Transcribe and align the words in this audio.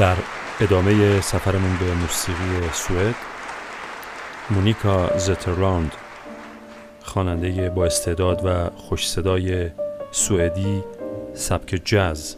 در 0.00 0.16
ادامه 0.60 1.20
سفرمون 1.20 1.76
به 1.76 1.94
موسیقی 1.94 2.68
سوئد 2.72 3.14
مونیکا 4.50 5.18
زترلاند 5.18 5.92
خواننده 7.02 7.70
با 7.70 7.86
استعداد 7.86 8.40
و 8.44 8.70
خوش 8.76 9.08
صدای 9.08 9.70
سوئدی 10.10 10.82
سبک 11.34 11.80
جاز 11.84 12.36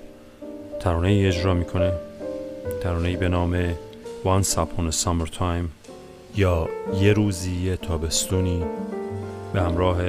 ترانه 0.81 1.09
ای 1.09 1.27
اجرا 1.27 1.55
می‌کنه. 1.55 1.93
ترانه 2.83 3.09
ای 3.09 3.17
به 3.17 3.29
نام 3.29 3.73
Once 4.25 4.55
Upon 4.55 4.93
a 4.93 5.05
Summer 5.05 5.31
Time 5.39 5.69
یا 6.37 6.69
یه 7.01 7.13
روزی 7.13 7.77
تابستونی 7.77 8.65
به 9.53 9.63
همراه 9.63 10.03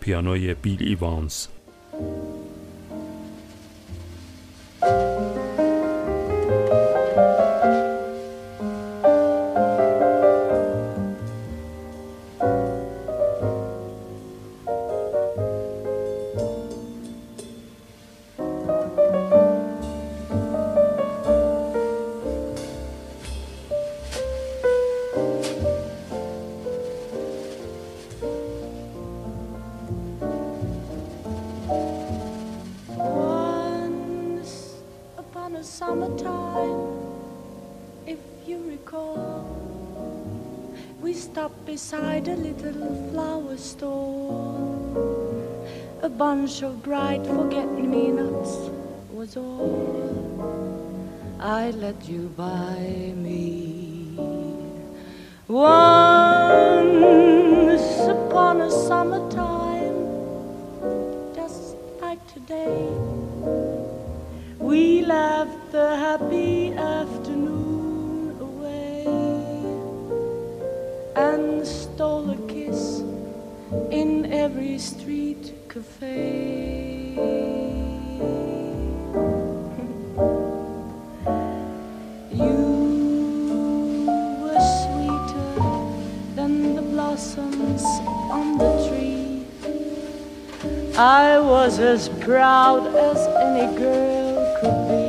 پیانوی 0.00 0.54
بیل 0.54 0.78
ایوانز. 0.80 1.46
Beside 41.76 42.26
a 42.26 42.36
little 42.36 43.10
flower 43.10 43.56
store. 43.58 44.56
A 46.00 46.08
bunch 46.08 46.62
of 46.62 46.82
bright 46.82 47.26
forget-me-nots 47.26 48.70
was 49.12 49.36
all 49.36 50.40
I 51.38 51.70
let 51.72 52.08
you 52.08 52.32
buy 52.34 53.12
me. 53.14 54.16
Once 55.48 55.76
upon 58.16 58.62
a 58.62 58.70
summertime, 58.70 59.25
happy 66.18 66.72
afternoon 66.72 68.40
away 68.40 69.04
and 71.14 71.66
stole 71.66 72.30
a 72.30 72.36
kiss 72.48 73.02
in 73.90 74.32
every 74.32 74.78
street 74.78 75.52
cafe. 75.68 77.12
you 82.42 82.60
were 84.40 84.62
sweeter 84.80 85.48
than 86.34 86.52
the 86.76 86.82
blossoms 86.94 87.84
on 88.38 88.56
the 88.56 88.72
tree. 88.88 89.44
I 90.96 91.38
was 91.38 91.78
as 91.78 92.08
proud 92.08 92.86
as 92.86 93.18
any 93.44 93.66
girl 93.76 94.16
could 94.60 94.80
be, 94.88 95.05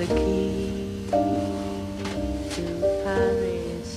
the 0.00 0.06
key 0.14 1.04
to 1.10 2.62
Paris. 3.04 3.90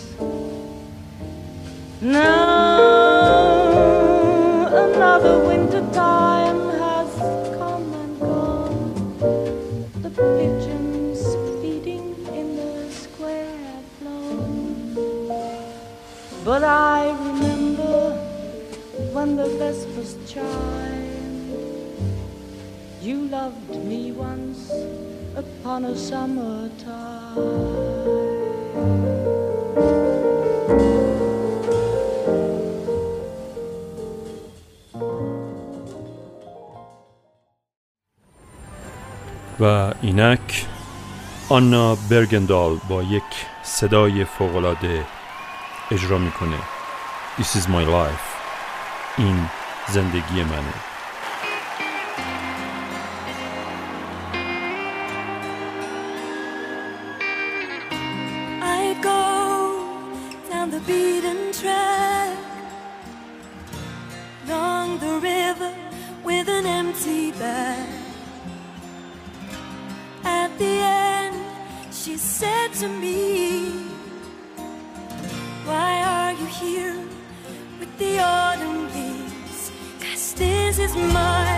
Now 2.01 3.07
another 4.83 5.39
winter 5.47 5.79
time 5.93 6.59
has 6.83 7.09
come 7.57 7.87
and 8.03 8.19
gone. 8.19 8.93
The 10.01 10.09
pigeons 10.09 11.21
feeding 11.61 12.07
in 12.35 12.57
the 12.57 12.91
square 12.91 13.57
have 13.69 13.87
flown. 13.99 14.95
But 16.43 16.65
I 16.65 17.11
remember 17.29 18.17
when 19.13 19.37
the 19.37 19.47
vespers 19.57 20.17
chimed. 20.27 21.53
You 23.01 23.17
loved 23.29 23.69
me 23.85 24.11
once 24.11 24.69
upon 25.41 25.85
a 25.85 25.95
summertime. 25.95 27.73
و 39.59 39.93
اینک 40.01 40.65
آنا 41.49 41.95
برگندال 41.95 42.77
با 42.89 43.03
یک 43.03 43.23
صدای 43.63 44.25
فوقالعاده 44.25 45.05
اجرا 45.91 46.17
می‌کنه. 46.17 46.57
This 47.37 47.57
is 47.57 47.65
my 47.67 47.85
life. 47.85 48.27
این 49.17 49.49
زندگی 49.87 50.43
منه. 50.43 50.92
said 72.43 72.73
to 72.73 72.87
me, 72.89 73.71
Why 75.69 75.91
are 76.13 76.33
you 76.33 76.47
here 76.61 76.99
with 77.79 77.91
the 77.97 78.19
autumn 78.19 78.81
leaves? 78.95 79.71
Cause 80.01 80.33
this 80.33 80.77
is 80.77 80.93
my 81.19 81.52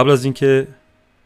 قبل 0.00 0.10
از 0.10 0.24
اینکه 0.24 0.68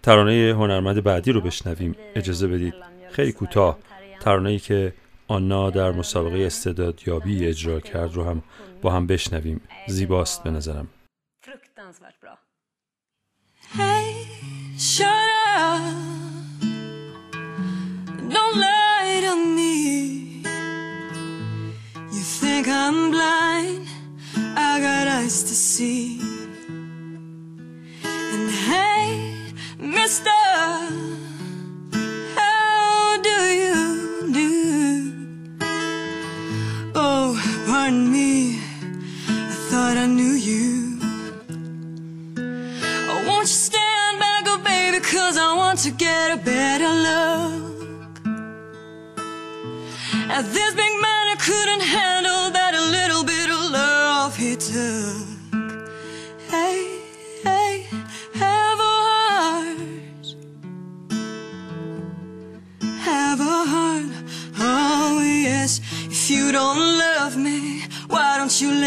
ترانه 0.02 0.54
هنرمند 0.56 1.02
بعدی 1.02 1.32
رو 1.32 1.40
بشنویم 1.40 1.96
اجازه 2.14 2.48
بدید 2.48 2.74
خیلی 3.10 3.32
کوتاه 3.32 3.78
ترانه‌ای 4.20 4.58
که 4.58 4.92
آنا 5.28 5.70
در 5.70 5.92
مسابقه 5.92 6.38
استعداد 6.38 6.86
استعدادیابی 6.86 7.46
اجرا 7.46 7.80
کرد 7.80 8.14
رو 8.14 8.24
هم 8.24 8.42
با 8.82 8.90
هم 8.90 9.06
بشنویم. 9.06 9.60
زیباست 9.88 10.42
به 10.42 10.50
نظرم. 10.50 10.88
Don't 18.30 18.64
Mister 29.84 30.30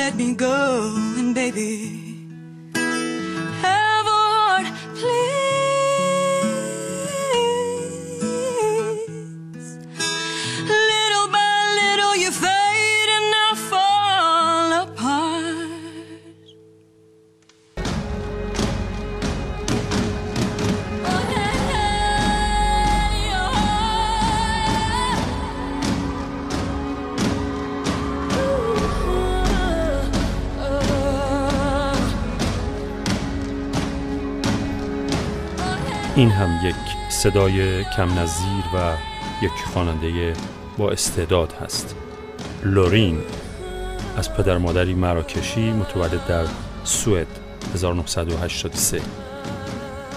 let 0.07 0.15
me 0.15 0.33
go, 0.33 0.95
and 1.17 1.35
baby. 1.35 2.06
این 36.17 36.31
هم 36.31 36.67
یک 36.67 36.75
صدای 37.09 37.83
کم 37.83 38.19
نظیر 38.19 38.63
و 38.73 38.93
یک 39.41 39.51
خواننده 39.73 40.33
با 40.77 40.89
استعداد 40.91 41.53
هست. 41.53 41.95
لورین 42.63 43.19
از 44.17 44.33
پدر 44.33 44.57
مادری 44.57 44.93
مراکشی 44.93 45.71
متولد 45.71 46.27
در 46.27 46.45
سوئد 46.83 47.27
1983 47.73 49.01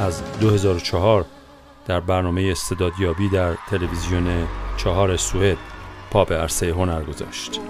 از 0.01 0.23
2004 0.41 1.25
در 1.87 2.01
برنامه 2.01 2.49
استعدادیابی 2.51 3.29
در 3.29 3.55
تلویزیون 3.71 4.47
چهار 4.77 5.17
سوئد 5.17 5.59
پا 6.11 6.25
به 6.25 6.37
عرصه 6.37 6.71
هنر 6.73 7.03
گذاشت. 7.03 7.61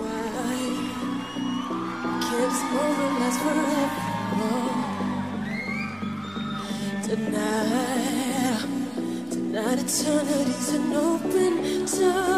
closer 12.00 12.29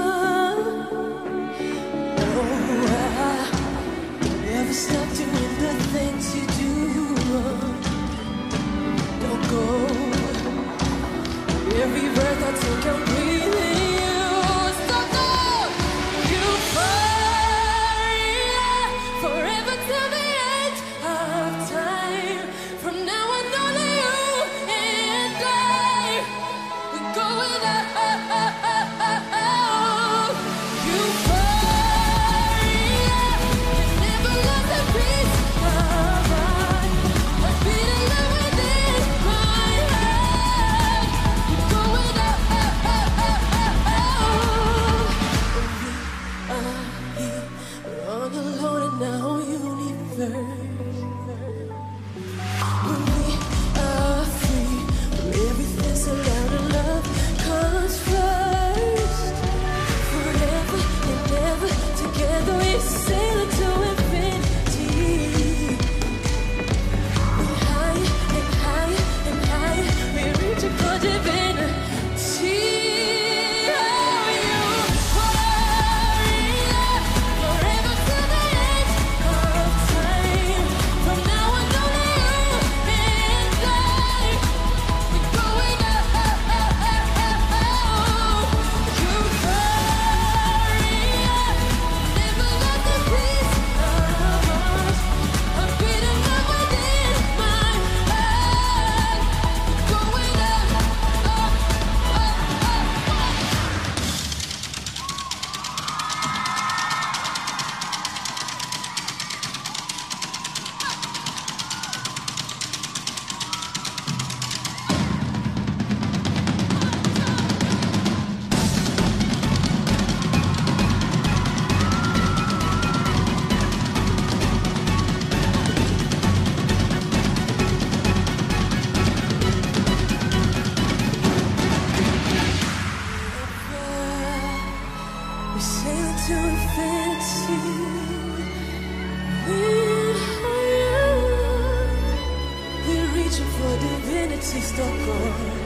existo 144.42 144.82
con 144.82 145.61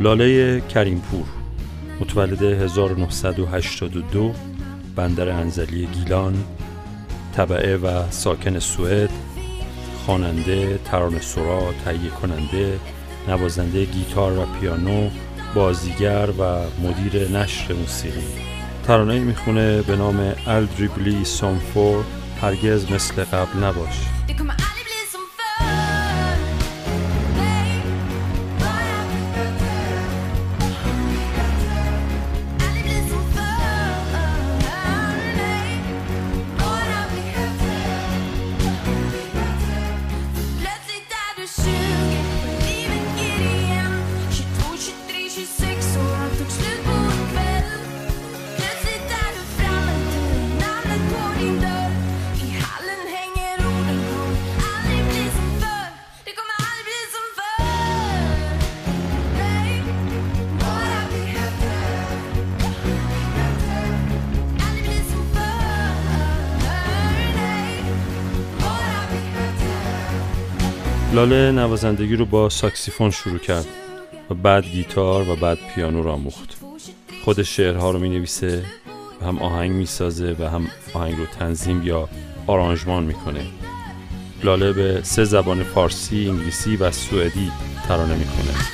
لاله 0.00 0.60
کریمپور 0.60 1.24
متولد 2.00 2.42
1982 2.42 4.34
بندر 4.96 5.28
انزلی 5.28 5.86
گیلان 5.86 6.44
طبعه 7.36 7.76
و 7.76 8.10
ساکن 8.10 8.58
سوئد 8.58 9.10
خواننده، 10.06 10.78
ترانه 10.84 11.20
سرا، 11.20 11.74
تهیه 11.84 12.10
کننده، 12.10 12.78
نوازنده 13.28 13.84
گیتار 13.84 14.38
و 14.38 14.46
پیانو، 14.60 15.10
بازیگر 15.54 16.28
و 16.38 16.60
مدیر 16.82 17.30
نشر 17.30 17.72
موسیقی. 17.72 18.26
ترانه 18.86 19.18
می‌خونه 19.18 19.82
به 19.82 19.96
نام 19.96 20.32
الدریبلی 20.46 21.24
سامفور 21.24 22.04
هرگز 22.42 22.92
مثل 22.92 23.24
قبل 23.24 23.64
نباش. 23.64 24.06
لاله 71.14 71.52
نوازندگی 71.52 72.16
رو 72.16 72.24
با 72.24 72.48
ساکسیفون 72.48 73.10
شروع 73.10 73.38
کرد 73.38 73.66
و 74.30 74.34
بعد 74.34 74.64
گیتار 74.64 75.28
و 75.28 75.36
بعد 75.36 75.58
پیانو 75.74 76.02
را 76.02 76.12
آموخت. 76.12 76.56
خود 77.24 77.42
شعرها 77.42 77.90
رو 77.90 77.98
می 77.98 78.08
نویسه 78.08 78.64
و 79.20 79.24
هم 79.24 79.38
آهنگ 79.38 79.70
می 79.70 79.86
سازه 79.86 80.36
و 80.40 80.44
هم 80.44 80.66
آهنگ 80.94 81.18
رو 81.18 81.26
تنظیم 81.26 81.82
یا 81.86 82.08
آرانژمان 82.46 83.04
می‌کنه. 83.04 83.46
لاله 84.44 84.72
به 84.72 85.00
سه 85.02 85.24
زبان 85.24 85.62
فارسی، 85.62 86.28
انگلیسی 86.28 86.76
و 86.76 86.90
سوئدی 86.90 87.52
ترانه 87.88 88.14
می‌کنه. 88.14 88.73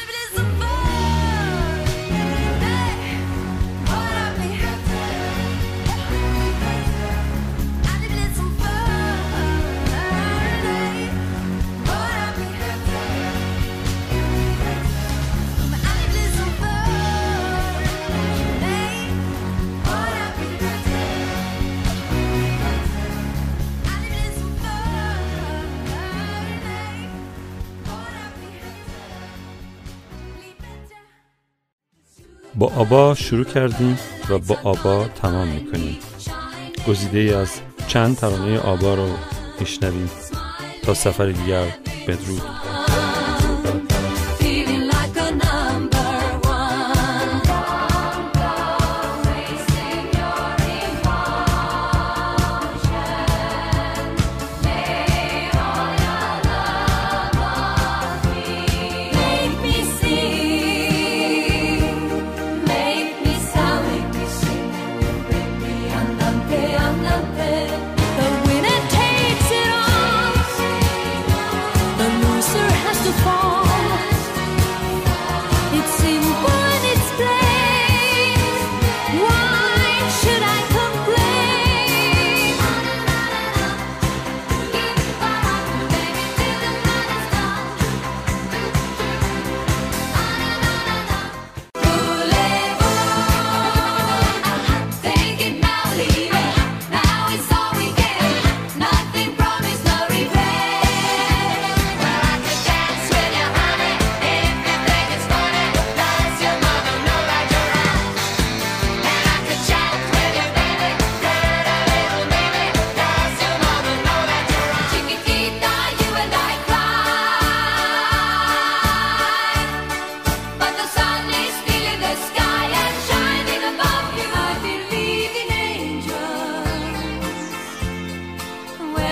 با 32.60 32.72
آبا 32.76 33.14
شروع 33.14 33.44
کردیم 33.44 33.98
و 34.30 34.38
با 34.38 34.56
آبا 34.64 35.08
تمام 35.22 35.48
می‌کنیم. 35.48 35.98
گزیده 36.88 37.18
ای 37.18 37.34
از 37.34 37.60
چند 37.88 38.16
ترانه 38.16 38.58
آبا 38.58 38.94
رو 38.94 39.08
میشنویم 39.60 40.10
تا 40.82 40.94
سفر 40.94 41.26
دیگر 41.26 41.64
بدرود 42.08 42.42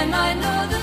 and 0.08 0.14
I 0.14 0.32
know 0.34 0.66
that. 0.70 0.77